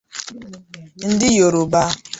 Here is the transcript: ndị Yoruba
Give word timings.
ndị 1.09 1.27
Yoruba 1.39 1.81